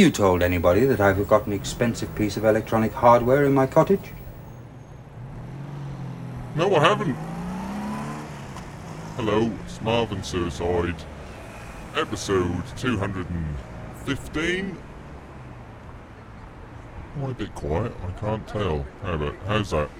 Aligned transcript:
You 0.00 0.10
told 0.10 0.42
anybody 0.42 0.86
that 0.86 0.98
I've 0.98 1.28
got 1.28 1.46
an 1.46 1.52
expensive 1.52 2.14
piece 2.14 2.38
of 2.38 2.46
electronic 2.46 2.94
hardware 2.94 3.44
in 3.44 3.52
my 3.52 3.66
cottage? 3.66 4.14
No, 6.54 6.74
I 6.74 6.80
haven't. 6.80 7.14
Hello, 9.16 9.52
it's 9.62 9.78
Marvin 9.82 10.22
Suicide. 10.22 11.04
Episode 11.94 12.62
215. 12.78 14.78
Why 17.16 17.30
a 17.30 17.34
bit 17.34 17.54
quiet? 17.54 17.92
I 18.02 18.10
can't 18.18 18.48
tell. 18.48 18.86
How 19.02 19.12
about, 19.12 19.34
how's 19.46 19.70
that? 19.72 19.90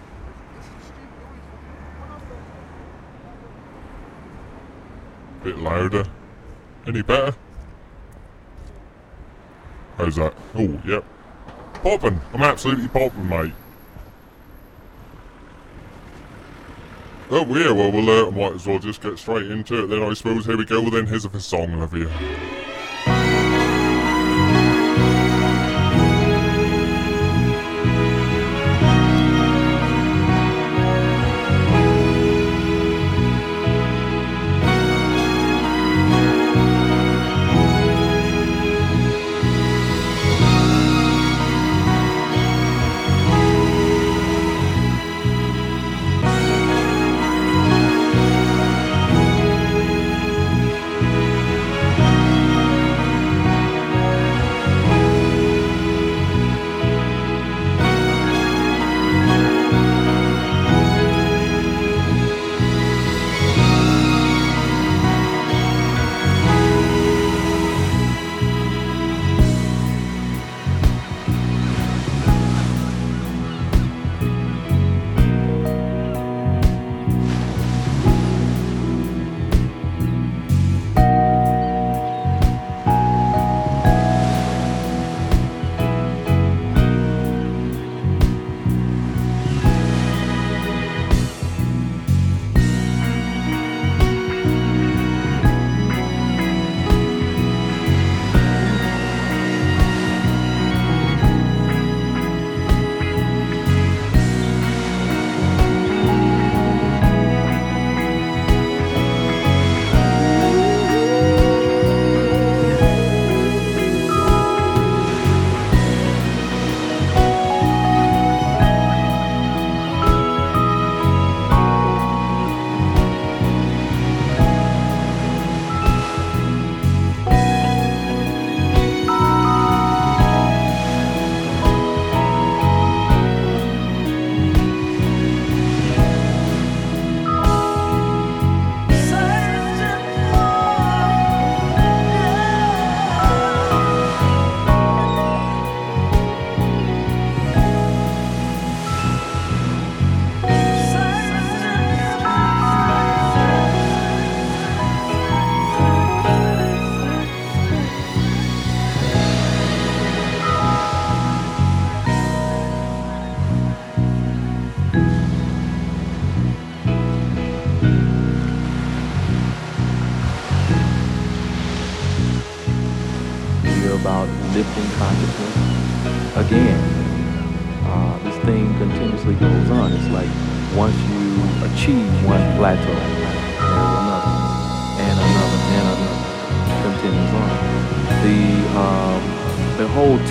Bit 5.44 5.58
louder. 5.58 6.06
Any 6.86 7.02
better? 7.02 7.36
That? 10.16 10.34
Oh, 10.54 10.80
yep. 10.84 11.04
Popping. 11.74 12.20
I'm 12.34 12.42
absolutely 12.42 12.88
popping, 12.88 13.28
mate. 13.28 13.52
Oh, 17.32 17.46
yeah, 17.56 17.70
well, 17.70 17.92
we'll 17.92 18.28
uh, 18.28 18.30
might 18.32 18.54
as 18.54 18.66
well 18.66 18.80
just 18.80 19.00
get 19.00 19.18
straight 19.18 19.50
into 19.50 19.84
it 19.84 19.86
then, 19.86 20.02
I 20.02 20.12
suppose. 20.14 20.46
Here 20.46 20.56
we 20.56 20.64
go. 20.64 20.90
Then, 20.90 21.06
here's 21.06 21.24
a 21.24 21.40
song, 21.40 21.74
Olivia. 21.74 22.10
Dude. 22.18 22.59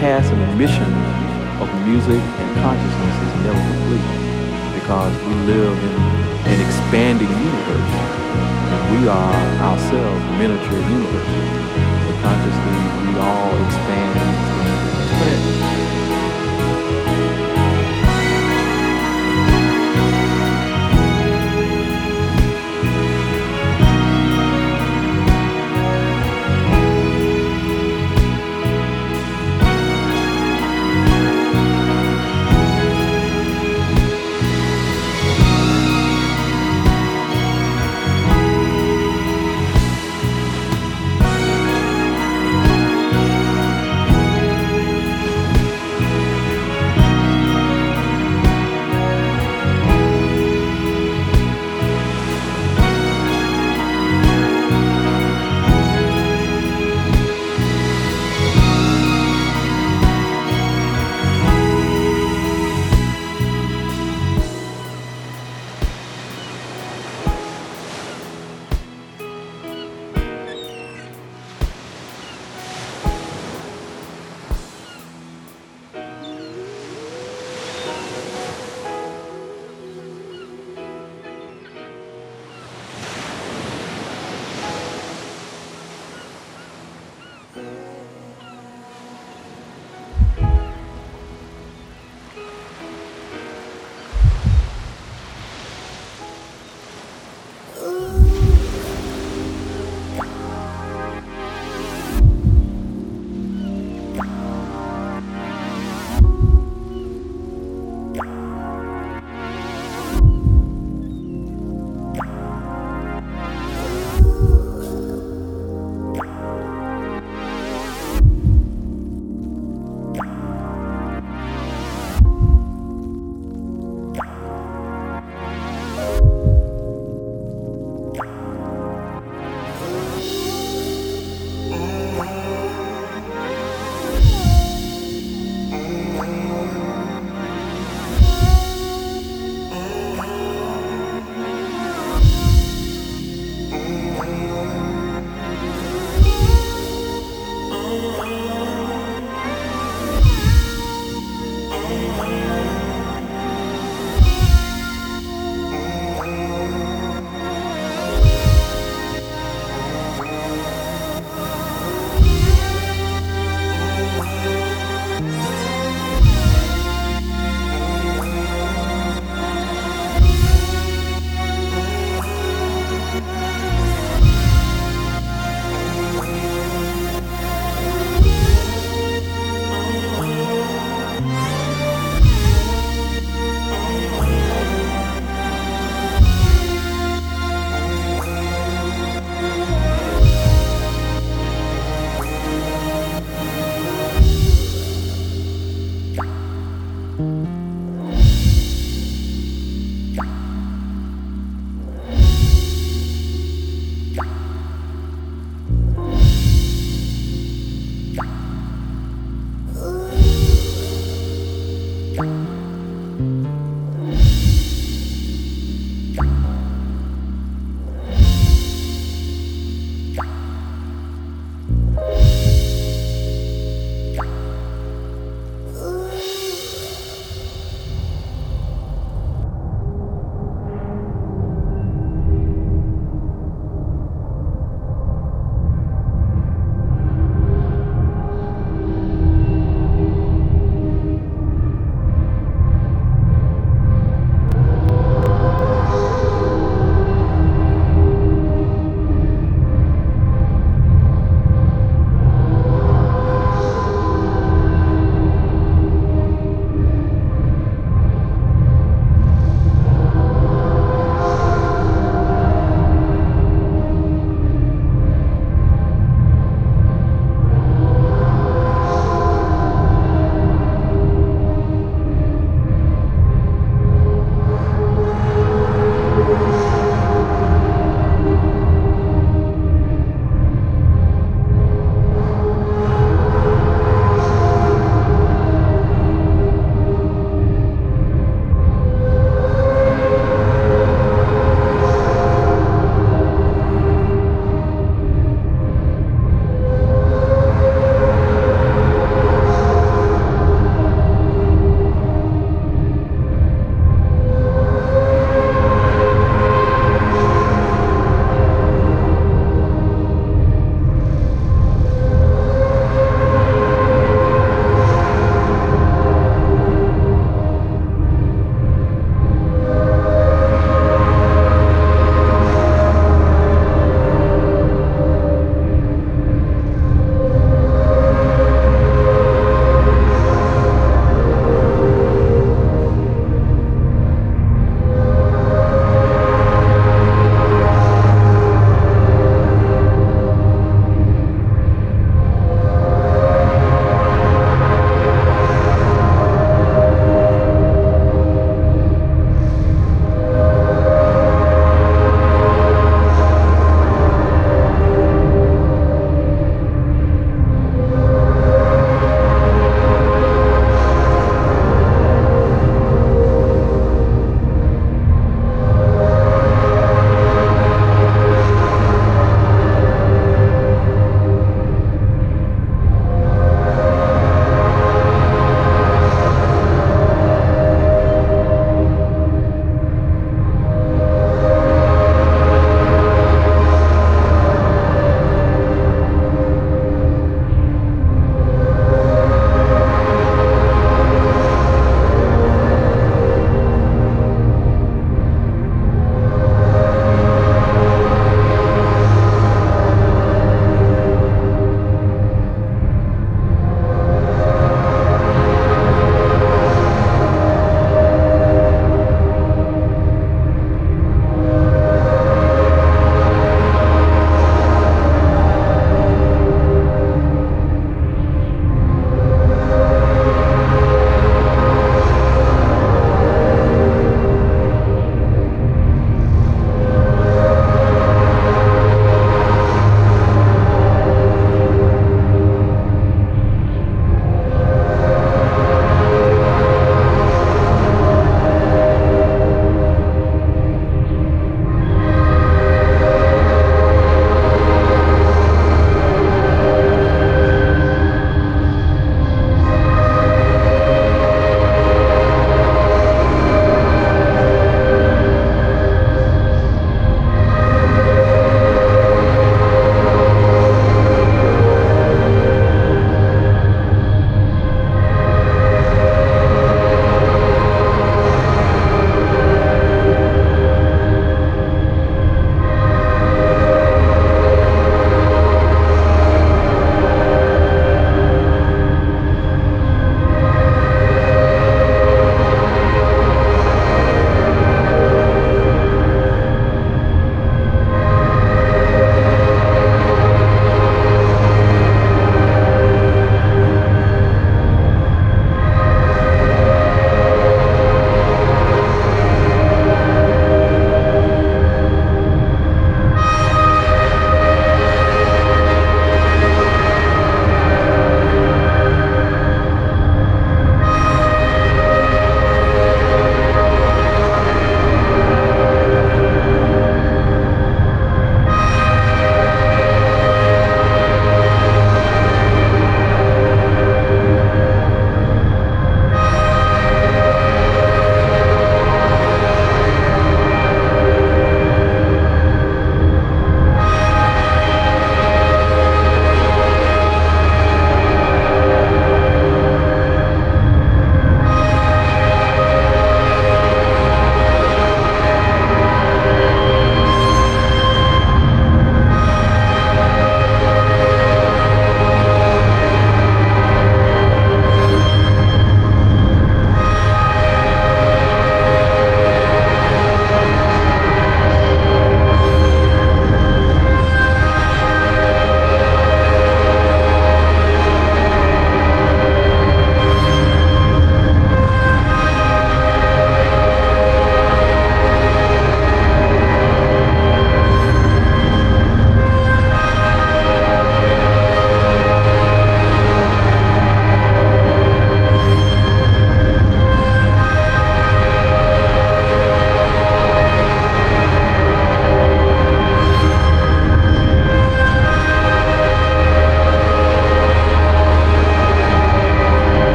task 0.00 0.32
and 0.32 0.42
the 0.42 0.56
mission 0.56 0.90
of 1.62 1.68
music 1.86 2.18
and 2.18 2.48
consciousness 2.58 3.16
is 3.26 3.32
never 3.46 3.62
complete 3.62 4.10
because 4.74 5.14
we 5.22 5.34
live 5.46 5.76
in 5.78 6.00
an 6.50 6.58
expanding 6.60 7.30
universe 7.30 7.94
and 8.74 8.82
we 8.90 9.08
are 9.08 9.44
ourselves 9.62 10.24
miniature 10.38 10.82
universes. 10.90 11.48
And 12.10 12.16
consciously 12.26 12.80
we 13.06 13.18
all 13.22 13.54
expand 13.66 14.43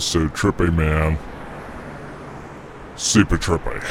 was 0.00 0.06
so 0.06 0.28
trippy, 0.28 0.74
man. 0.74 1.18
Super 2.96 3.36
trippy. 3.36 3.84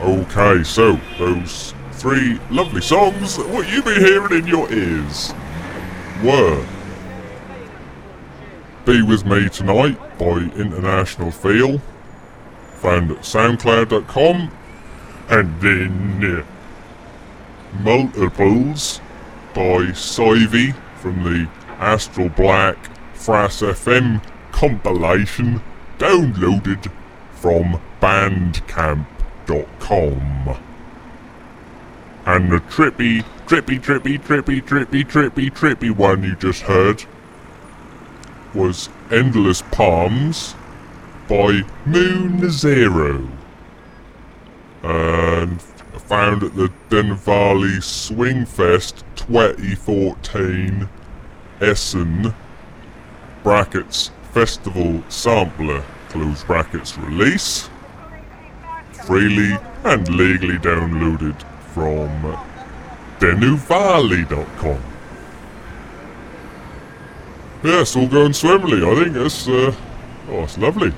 Okay, 0.00 0.62
so 0.62 1.00
those 1.18 1.74
three 1.94 2.38
lovely 2.52 2.82
songs, 2.82 3.36
what 3.36 3.68
you 3.68 3.82
be 3.82 3.94
hearing 3.94 4.44
in 4.44 4.46
your 4.46 4.70
ears 4.72 5.34
were 6.22 6.64
Be 8.84 9.02
With 9.02 9.26
Me 9.26 9.48
Tonight 9.48 9.98
by 10.20 10.38
International 10.54 11.32
Feel, 11.32 11.80
found 12.76 13.10
at 13.10 13.18
soundcloud.com, 13.22 14.52
and 15.30 15.60
then 15.60 16.44
uh, 17.74 17.82
Multiples 17.82 19.00
by 19.54 19.92
Sivey 19.92 20.74
from 20.96 21.22
the 21.22 21.48
Astral 21.78 22.28
Black 22.28 22.76
Frass 23.14 23.62
FM 23.62 24.20
compilation, 24.50 25.62
downloaded 25.98 26.90
from 27.32 27.80
bandcamp.com. 28.00 30.56
And 32.26 32.50
the 32.50 32.58
trippy, 32.58 33.22
trippy, 33.46 33.78
trippy, 33.80 34.18
trippy, 34.18 34.60
trippy, 34.62 35.04
trippy, 35.04 35.50
trippy 35.50 35.90
one 35.90 36.24
you 36.24 36.34
just 36.36 36.62
heard 36.62 37.04
was 38.54 38.88
Endless 39.10 39.60
Palms 39.62 40.54
by 41.28 41.62
Moon 41.86 42.50
Zero. 42.50 43.28
And 44.82 45.62
found 46.06 46.42
at 46.42 46.54
the 46.54 46.70
Denovali 46.90 47.78
Swingfest 47.78 49.02
2014 49.16 50.88
Essen 51.60 52.34
brackets 53.42 54.10
festival 54.32 55.02
sampler 55.08 55.82
close 56.08 56.44
brackets 56.44 56.98
release 56.98 57.70
freely 59.06 59.56
and 59.84 60.08
legally 60.08 60.58
downloaded 60.58 61.40
from 61.72 62.08
denovali.com. 63.18 64.82
Yes, 67.62 67.96
all 67.96 68.06
going 68.06 68.32
swimmily. 68.32 68.84
I 68.84 69.04
think 69.04 69.16
it's, 69.16 69.48
uh, 69.48 69.74
oh, 70.28 70.42
it's 70.42 70.58
lovely. 70.58 70.92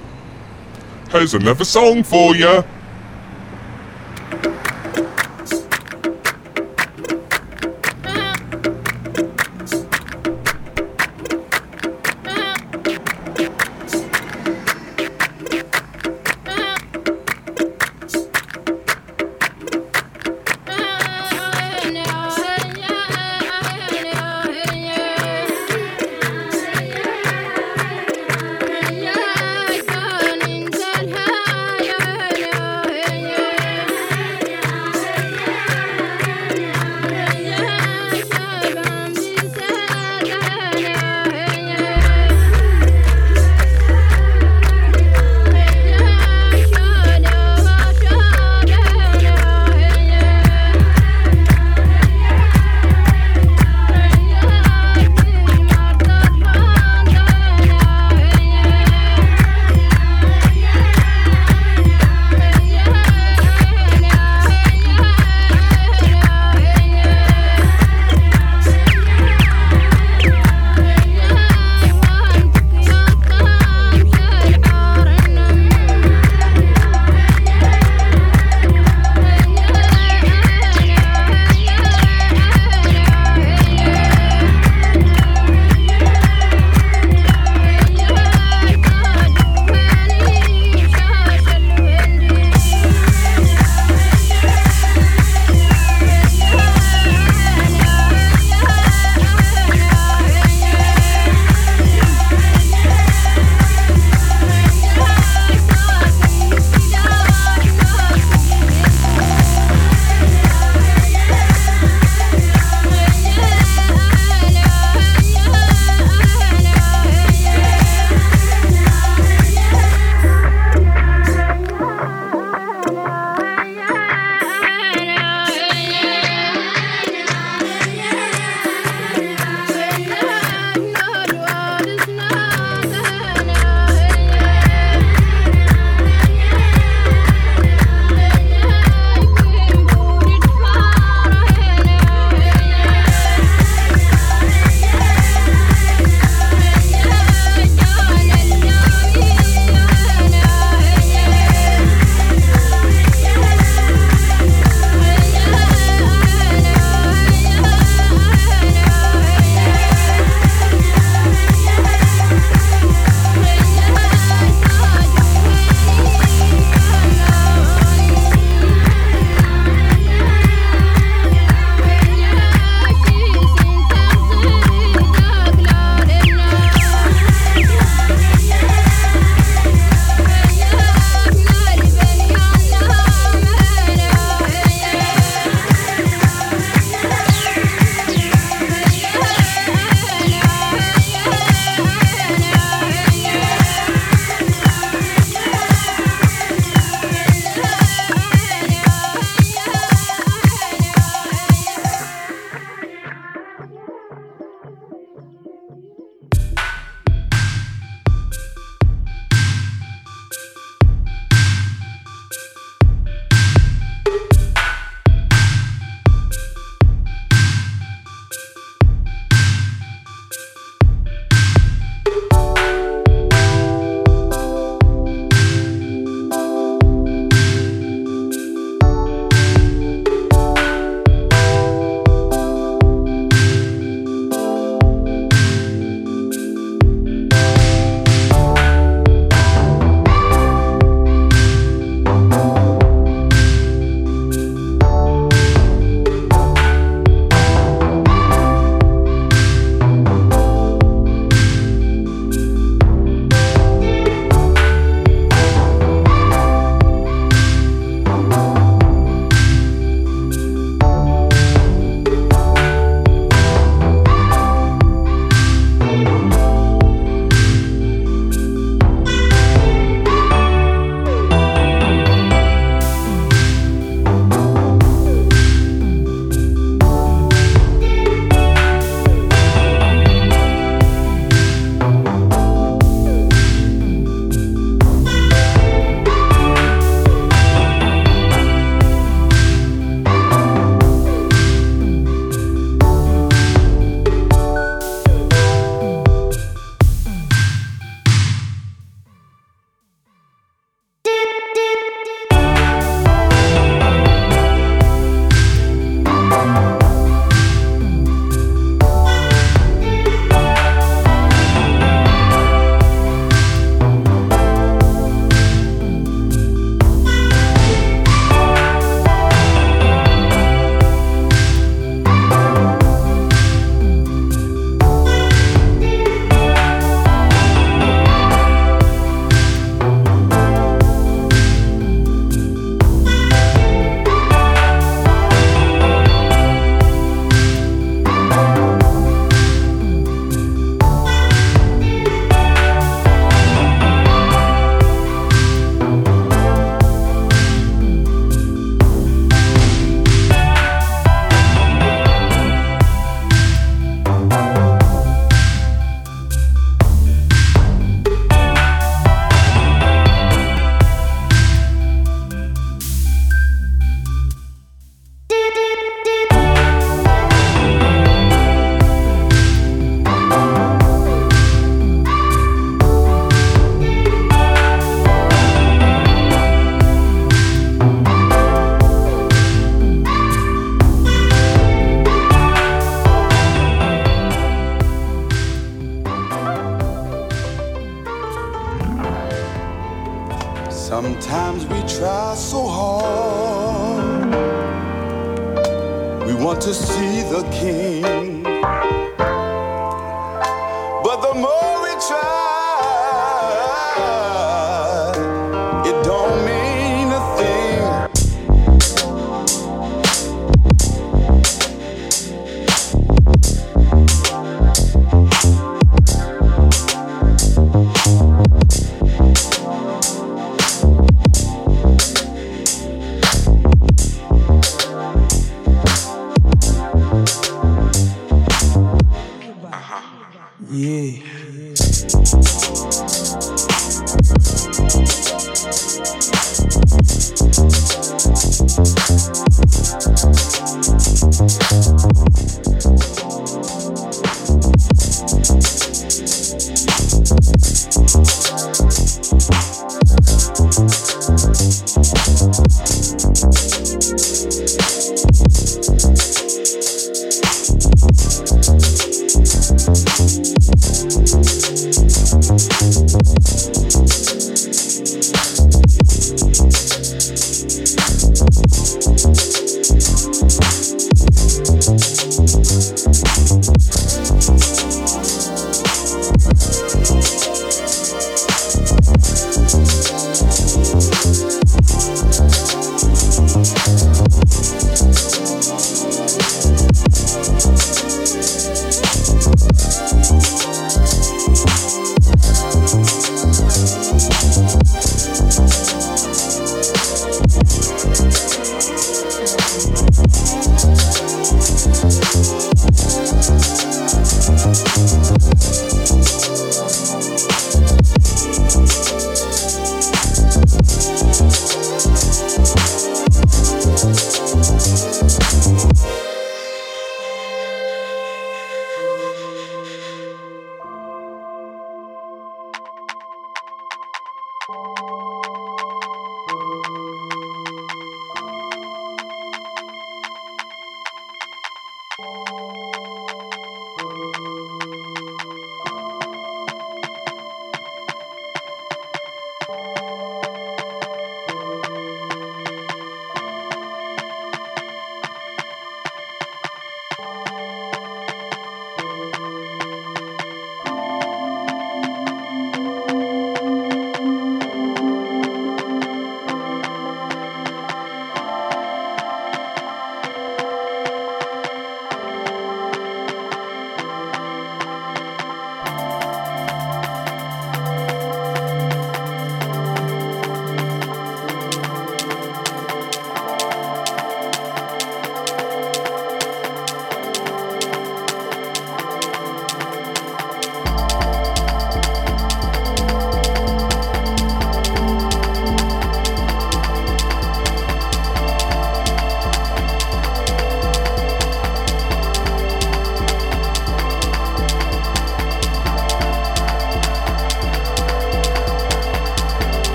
Here's 1.11 1.35
another 1.35 1.65
song 1.65 2.03
for 2.03 2.35
you. 2.35 2.65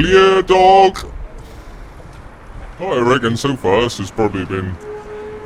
Hell 0.00 0.08
yeah, 0.08 0.40
dog! 0.40 1.12
I 2.78 3.00
reckon 3.00 3.36
so 3.36 3.54
far 3.54 3.82
this 3.82 3.98
has 3.98 4.10
probably 4.10 4.46
been 4.46 4.70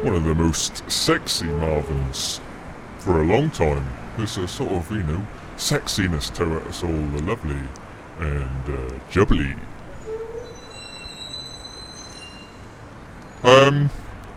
one 0.05 0.15
of 0.15 0.23
the 0.23 0.33
most 0.33 0.89
sexy 0.89 1.47
Marvins 1.47 2.39
for 2.99 3.21
a 3.21 3.25
long 3.25 3.51
time. 3.51 3.85
There's 4.17 4.37
a 4.37 4.47
sort 4.47 4.71
of, 4.71 4.89
you 4.93 5.03
know, 5.03 5.27
sexiness 5.57 6.33
to. 6.37 6.59
It's 6.69 6.85
all 6.85 6.93
the 6.93 7.23
lovely 7.23 7.59
and 8.21 8.69
uh, 8.69 8.95
jubbly. 9.11 9.59
Um, 13.43 13.91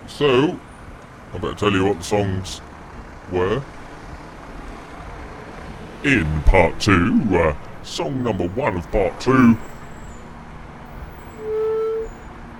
so, 0.07 0.59
I 1.31 1.37
better 1.37 1.53
tell 1.53 1.71
you 1.71 1.85
what 1.85 1.99
the 1.99 2.03
songs 2.03 2.61
were. 3.31 3.61
In 6.03 6.41
part 6.41 6.79
two, 6.79 7.21
uh, 7.33 7.55
song 7.83 8.23
number 8.23 8.47
one 8.47 8.77
of 8.77 8.91
part 8.91 9.19
two. 9.21 9.55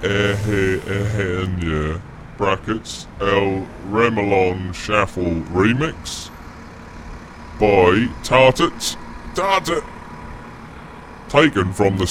Ehenia 0.02 2.02
brackets 2.38 3.08
El 3.20 3.68
Remolon 3.90 4.74
Schaffel 4.74 5.42
remix. 5.52 6.30
By 7.60 8.08
Tartit 8.24 8.96
Tartit 9.34 9.84
taken 11.30 11.74
from 11.74 11.98
the 11.98 12.06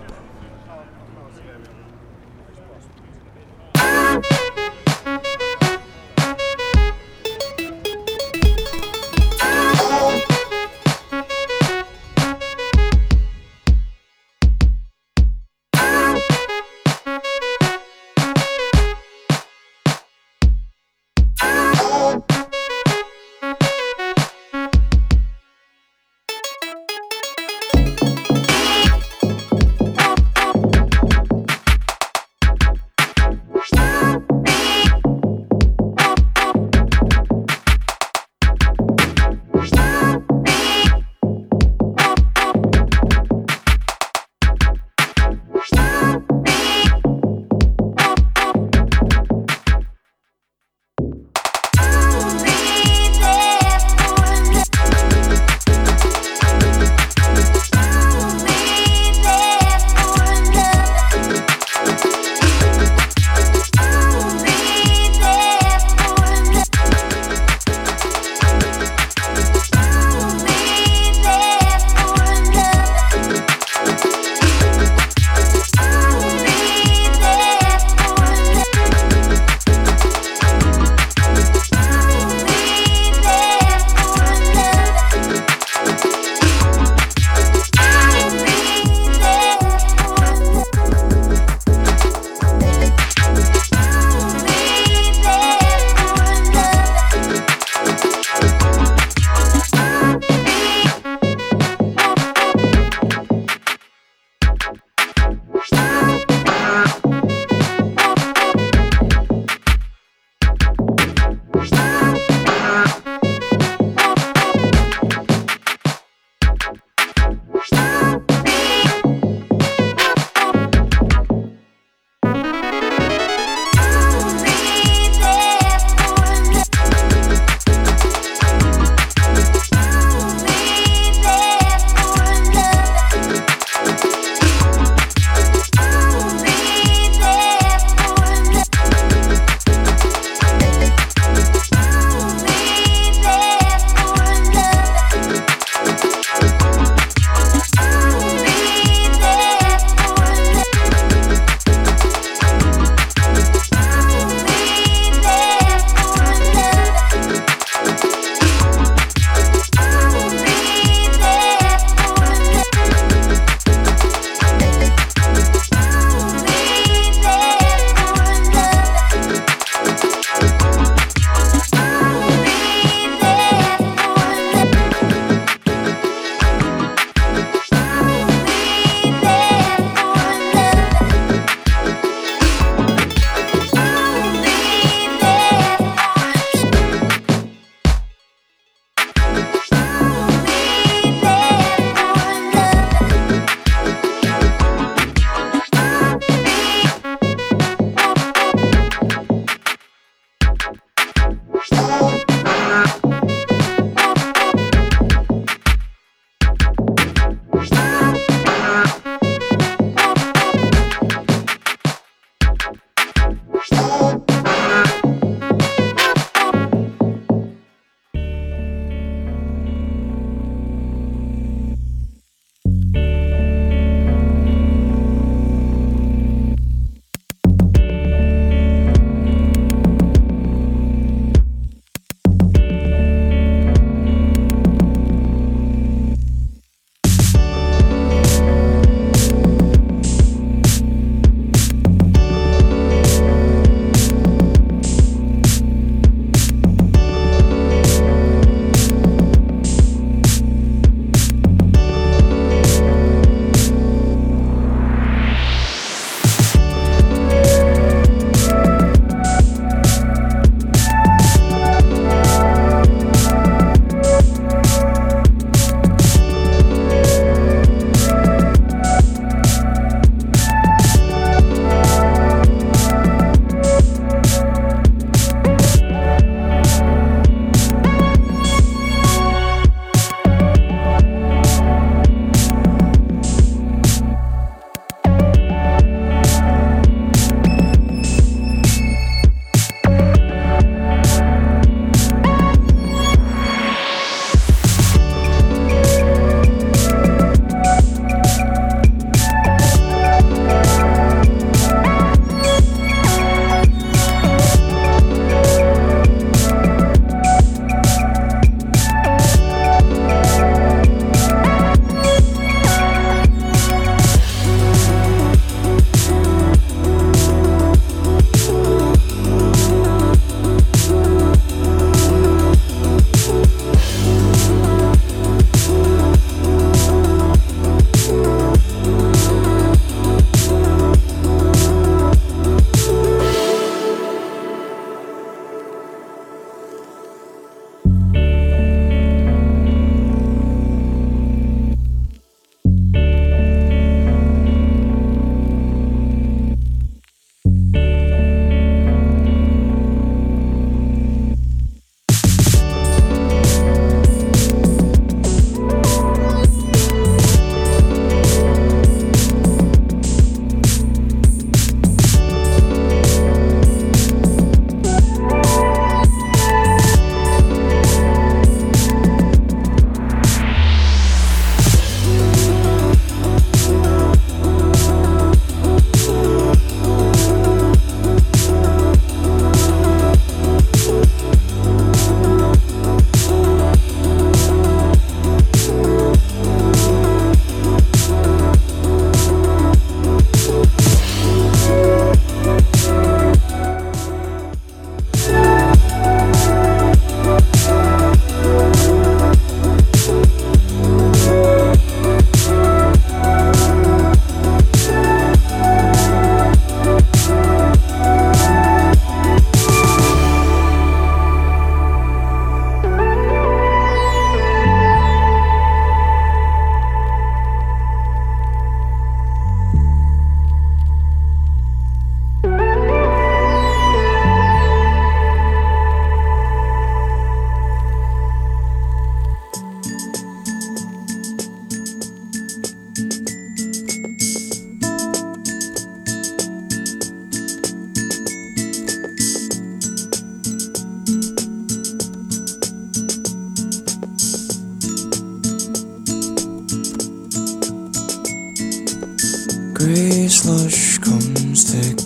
grey 449.84 450.28
slush 450.28 450.96
comes 450.96 451.70
thick 451.70 452.03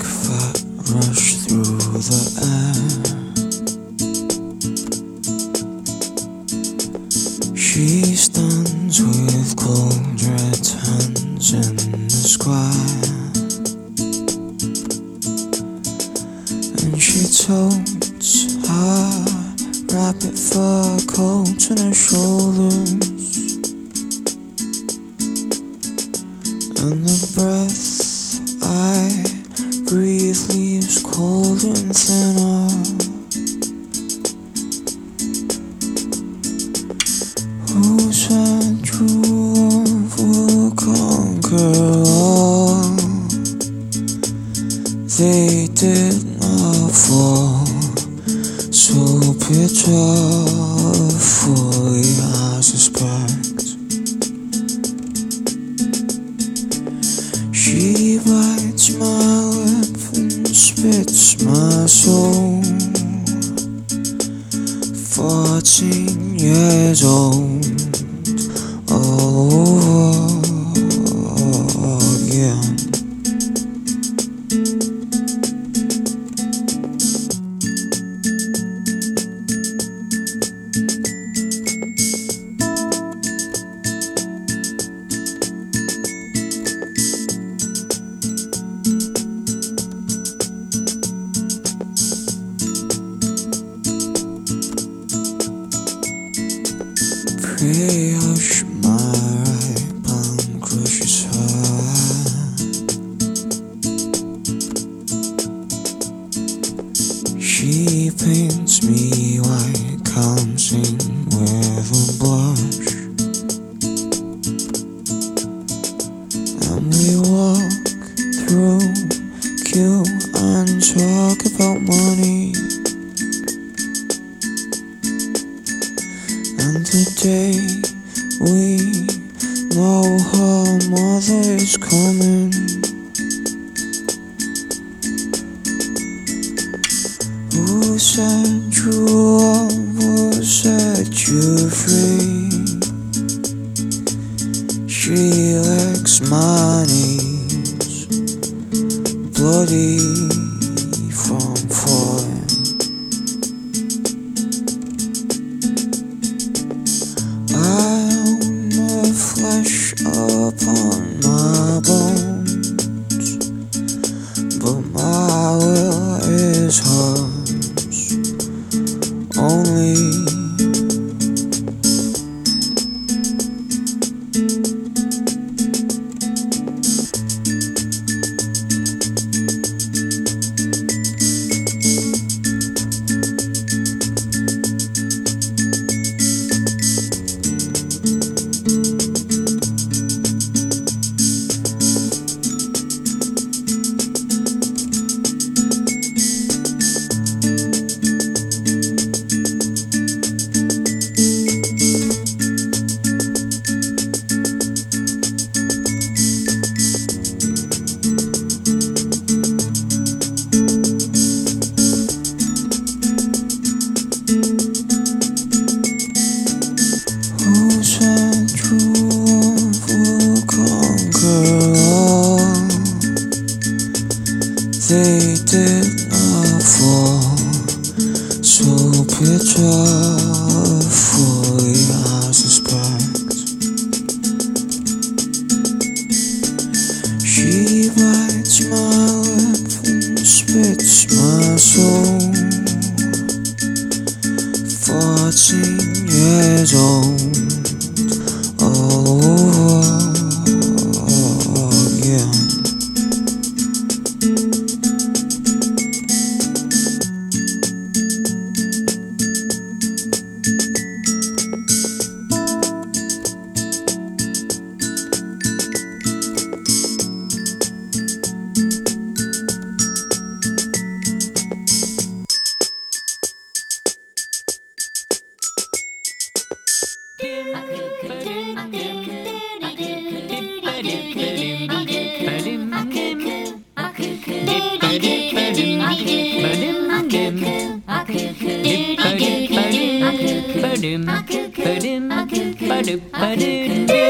Ba-dum, 293.18 294.07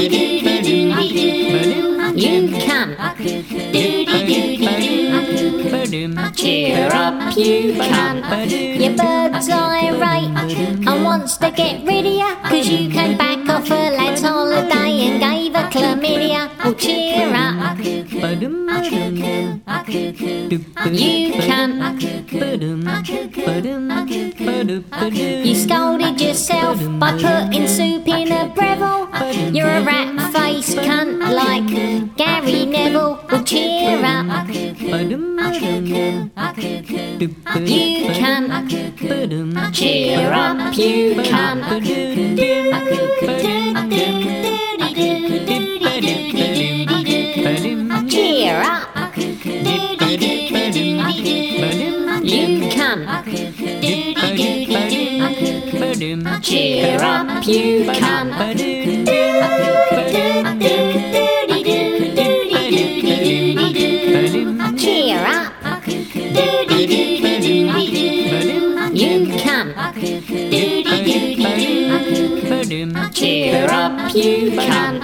You 0.00 0.08
can. 2.48 2.96
Cheer 6.34 6.88
up, 6.90 7.36
you 7.36 7.74
can. 7.74 8.80
Your 8.80 8.96
bird's 8.96 9.48
irate 9.50 10.88
and 10.88 11.04
wants 11.04 11.36
to 11.36 11.50
get 11.50 11.84
rid 11.84 12.06
of 12.06 12.14
ya. 12.14 12.34
Cause 12.48 12.66
you 12.66 12.88
came 12.90 13.18
back 13.18 13.46
off 13.46 13.70
a 13.70 13.90
lad's 13.94 14.22
holiday 14.22 15.04
and 15.06 15.20
gave 15.20 15.54
her 15.54 15.68
chlamydia. 15.68 16.48
Well, 16.64 16.74
cheer 16.74 17.34
up. 17.34 17.69
You 20.92 21.32
can. 21.40 21.98
You 25.46 25.54
scolded 25.54 26.20
yourself 26.20 26.78
by 26.98 27.12
putting 27.12 27.66
soup 27.66 28.06
in 28.06 28.30
a 28.30 28.52
breville. 28.54 29.08
You're 29.54 29.70
a 29.70 29.82
rat 29.82 30.32
faced 30.34 30.76
cunt 30.76 31.20
like 31.32 31.66
Gary 32.16 32.66
Neville. 32.66 33.24
Well, 33.30 33.42
cheer 33.42 34.04
up. 34.04 34.48
You 37.66 38.12
can't 38.12 38.68
Cheer 39.72 40.32
up, 40.32 40.76
you 40.76 41.14
can. 41.22 41.60
Cheer 48.40 48.62
up. 48.62 48.96
You 52.24 52.70
can. 52.70 53.04
Cheer 56.40 57.02
up, 57.02 57.46
you 57.46 57.84
can. 57.84 58.30
Cheer 72.70 73.66
up, 73.68 74.14
you 74.14 74.52
can. 74.52 75.02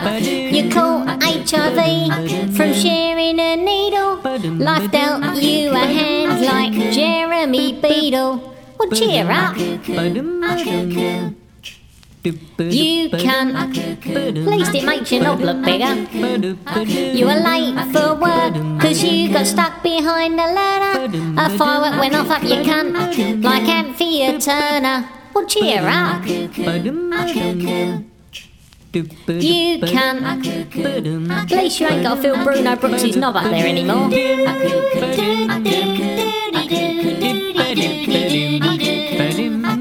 You 0.55 0.71
caught 0.71 1.21
HIV 1.21 2.55
from 2.55 2.73
sharing 2.73 3.41
a 3.41 3.57
needle. 3.57 4.21
Life 4.59 4.93
dealt 4.93 5.43
you 5.43 5.71
a 5.73 5.79
hand 5.79 6.43
like 6.43 6.93
Jeremy 6.93 7.73
Beadle. 7.81 8.55
Well, 8.79 8.91
cheer 8.93 9.29
up. 9.29 9.57
You 9.57 9.81
can. 13.11 13.57
At 13.57 13.75
least 14.47 14.73
it 14.73 14.85
makes 14.85 15.11
your 15.11 15.25
knob 15.25 15.41
look 15.41 15.65
bigger. 15.65 15.93
You 17.19 17.27
were 17.27 17.35
late 17.35 17.75
for 17.93 18.15
work 18.15 18.55
cause 18.81 19.03
you 19.03 19.33
got 19.33 19.45
stuck 19.45 19.83
behind 19.83 20.39
the 20.39 20.47
ladder. 20.47 21.11
A 21.37 21.51
firework 21.59 21.99
went 21.99 22.15
off 22.15 22.31
up 22.31 22.45
your 22.45 22.63
cunt 22.63 23.43
like 23.43 23.69
Anthea 23.69 24.39
Turner. 24.39 25.09
Well, 25.37 25.45
cheer 25.45 25.87
up. 25.87 26.25
You 26.27 26.49
can. 29.81 30.25
At 31.31 31.51
least 31.51 31.79
you 31.79 31.87
ain't 31.89 32.03
got 32.05 32.15
to 32.15 32.23
feel 32.23 32.43
Bruno 32.43 32.75
Brookes' 32.77 33.17
knob 33.17 33.37
up 33.37 33.45
there 33.45 33.67
anymore. 33.67 34.09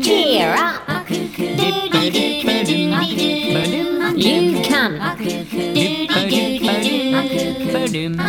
Cheer 0.01 0.55
up. 0.57 1.09
You 4.17 4.61
can. 4.61 4.99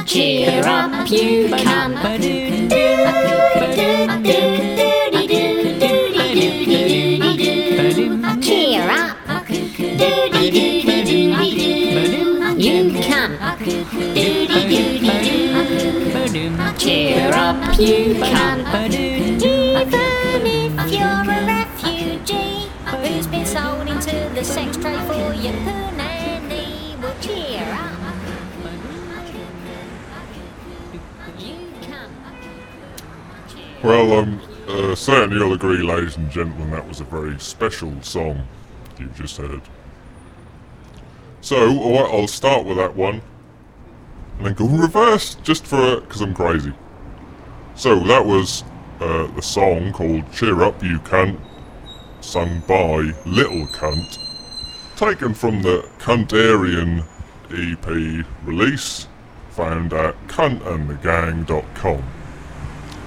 Cheer 0.06 0.64
up, 0.64 1.10
you 1.10 1.48
can. 1.48 1.96
You 12.58 12.90
can. 12.90 13.36
Cheer 16.78 17.32
up, 17.34 17.78
you 17.78 18.14
can. 18.14 18.60
Even 18.92 20.46
if 20.46 20.90
you're 20.90 21.06
a 21.06 21.46
refugee 21.46 22.70
who's 22.86 23.26
been 23.26 23.44
sold 23.44 23.86
into 23.88 24.30
the 24.34 24.42
sex 24.42 24.76
trade 24.78 25.00
for 25.06 25.34
your 25.34 25.52
punani, 25.52 26.98
well, 27.02 27.14
cheer 27.20 27.62
up. 27.72 27.92
Well, 33.82 34.12
um, 34.18 34.40
uh, 34.66 34.94
certainly 34.94 35.36
you'll 35.36 35.52
agree, 35.52 35.82
ladies 35.82 36.16
and 36.16 36.30
gentlemen, 36.30 36.70
that 36.70 36.88
was 36.88 37.00
a 37.00 37.04
very 37.04 37.38
special 37.38 38.00
song 38.02 38.46
you've 38.98 39.14
just 39.14 39.36
heard. 39.36 39.60
So, 41.46 41.78
alright, 41.78 42.12
I'll 42.12 42.26
start 42.26 42.66
with 42.66 42.76
that 42.78 42.96
one, 42.96 43.22
and 44.38 44.46
then 44.46 44.54
go 44.54 44.66
reverse, 44.66 45.36
just 45.44 45.64
for 45.64 46.00
because 46.00 46.20
I'm 46.20 46.34
crazy. 46.34 46.72
So 47.76 48.00
that 48.00 48.26
was 48.26 48.64
uh, 48.98 49.28
the 49.28 49.42
song 49.42 49.92
called 49.92 50.24
"Cheer 50.32 50.60
Up, 50.64 50.82
You 50.82 50.98
Cunt," 50.98 51.38
sung 52.20 52.64
by 52.66 53.12
Little 53.24 53.68
Kunt, 53.68 54.18
taken 54.96 55.34
from 55.34 55.62
the 55.62 55.88
Kuntarian 56.00 57.04
EP 57.52 58.26
release, 58.44 59.06
found 59.50 59.92
at 59.92 60.16
kuntandthegang.com. 60.26 62.02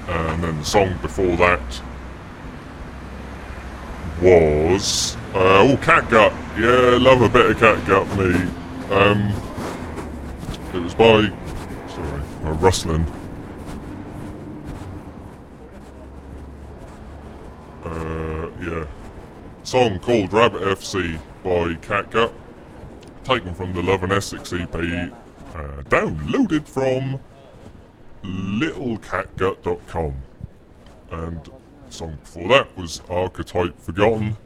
And 0.07 0.43
then 0.45 0.59
the 0.59 0.63
song 0.63 0.97
before 1.01 1.35
that 1.35 1.81
was 4.21 5.17
uh, 5.33 5.61
oh 5.61 5.77
Catgut. 5.81 6.31
Yeah, 6.57 6.97
love 6.97 7.21
a 7.21 7.29
bit 7.29 7.51
of 7.51 7.57
Catgut, 7.57 8.07
me. 8.17 8.51
Um, 8.93 9.31
it 10.73 10.81
was 10.81 10.93
by 10.95 11.31
sorry, 11.87 12.21
uh, 12.43 12.51
rustling. 12.53 13.05
Uh, 17.85 18.49
yeah, 18.61 18.85
song 19.63 19.99
called 19.99 20.33
Rabbit 20.33 20.61
FC 20.61 21.19
by 21.43 21.75
Catgut, 21.85 22.33
taken 23.23 23.53
from 23.53 23.73
the 23.73 23.83
Love 23.83 24.03
and 24.03 24.11
Essex 24.11 24.51
EP, 24.53 24.73
uh, 24.73 25.11
downloaded 25.89 26.67
from 26.67 27.19
littlecatgut.com. 28.23 30.15
And 31.11 31.49
song 31.89 32.17
before 32.21 32.47
that 32.49 32.77
was 32.77 33.01
Archetype 33.09 33.79
Forgotten 33.79 34.37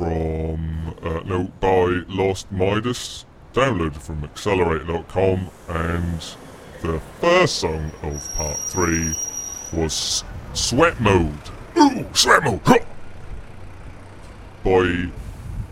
from 0.00 0.94
uh, 1.02 1.20
no 1.26 1.44
by 1.60 2.00
Lost 2.08 2.50
Midas, 2.50 3.26
downloaded 3.52 4.00
from 4.00 4.22
xlr8r.com, 4.22 5.50
and 5.68 6.20
the 6.80 6.98
first 7.20 7.56
song 7.56 7.92
of 8.02 8.26
part 8.34 8.58
three 8.70 9.14
was 9.74 10.24
Sweat 10.54 10.98
Mode. 11.02 11.50
Ooh, 11.76 12.06
Sweat 12.14 12.42
Mode! 12.44 12.60
Huh! 12.64 12.78
By 14.64 15.10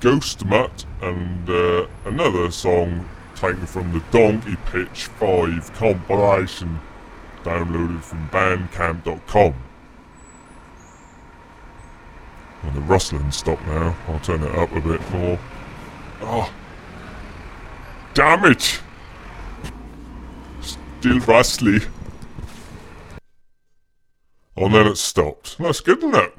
Ghost 0.00 0.44
Mutt, 0.44 0.84
and 1.00 1.48
uh, 1.48 1.86
another 2.04 2.50
song 2.50 3.08
taken 3.34 3.64
from 3.64 3.94
the 3.94 4.00
Donkey 4.10 4.56
Pitch 4.66 5.04
5 5.04 5.72
compilation 5.72 6.80
downloaded 7.44 8.02
from 8.02 8.28
bandcamp.com. 8.28 9.54
Well, 12.62 12.72
the 12.72 12.80
rustling 12.80 13.30
stopped 13.30 13.66
now. 13.66 13.96
I'll 14.08 14.18
turn 14.20 14.42
it 14.42 14.54
up 14.54 14.72
a 14.72 14.80
bit 14.80 15.00
more. 15.12 15.38
Oh, 16.20 16.52
damn 18.14 18.44
it! 18.44 18.80
Still 20.60 21.20
rustly. 21.20 21.80
Oh, 24.56 24.66
and 24.66 24.74
then 24.74 24.86
it 24.88 24.96
stopped. 24.96 25.56
That's 25.58 25.80
good, 25.80 25.98
isn't 25.98 26.14
it? 26.16 26.34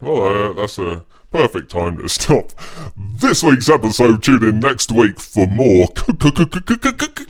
Well, 0.00 0.50
uh, 0.50 0.52
that's 0.54 0.78
a 0.78 1.04
perfect 1.30 1.70
time 1.70 1.98
to 1.98 2.08
stop. 2.08 2.50
This 2.96 3.44
week's 3.44 3.68
episode. 3.68 4.22
Tune 4.22 4.42
in 4.42 4.58
next 4.58 4.90
week 4.90 5.20
for 5.20 5.46
more 5.46 5.86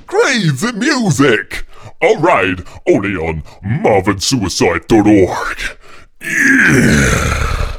crazy 0.07 0.73
music. 0.73 1.67
All 2.01 2.19
right, 2.19 2.59
only 2.89 3.15
on 3.17 3.43
MarvinSuicide.org. 3.63 5.79
Yeah. 6.23 7.71